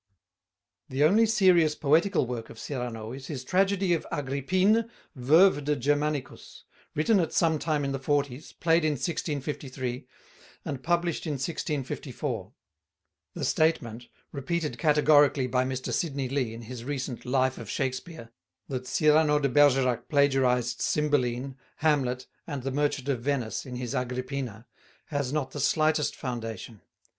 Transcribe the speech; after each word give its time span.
The 0.89 1.03
only 1.03 1.27
serious 1.27 1.75
poetical 1.75 2.25
work 2.25 2.49
of 2.49 2.57
Cyrano 2.57 3.11
is 3.11 3.27
his 3.27 3.43
tragedy 3.43 3.93
of 3.93 4.07
Agrippine, 4.11 4.89
veuve 5.15 5.63
de 5.63 5.75
Germanicus, 5.75 6.63
written 6.95 7.19
at 7.19 7.33
some 7.33 7.59
time 7.59 7.85
in 7.85 7.91
the 7.91 7.99
forties, 7.99 8.51
played 8.51 8.83
in 8.83 8.93
1653, 8.93 10.07
and 10.65 10.81
published 10.81 11.27
in 11.27 11.33
1654. 11.33 12.51
The 13.35 13.45
statement, 13.45 14.07
repeated 14.31 14.79
categorically 14.79 15.45
by 15.45 15.65
Mr. 15.65 15.93
Sidney 15.93 16.27
Lee 16.27 16.51
in 16.55 16.63
his 16.63 16.83
recent 16.83 17.23
Life 17.23 17.59
of 17.59 17.69
Shakespeare, 17.69 18.31
that 18.69 18.87
"Cyrano 18.87 19.37
de 19.37 19.49
Bergerac 19.49 20.09
plagiarized 20.09 20.81
'Cymbeline,' 20.81 21.57
'Hamlet,' 21.75 22.25
and 22.47 22.63
'The 22.63 22.71
Merchant 22.71 23.07
of 23.07 23.21
Venice' 23.21 23.67
in 23.67 23.75
his 23.75 23.93
'Agrippina,'" 23.93 24.65
has 25.09 25.31
not 25.31 25.51
the 25.51 25.59
slightest 25.59 26.15
foundation. 26.15 26.81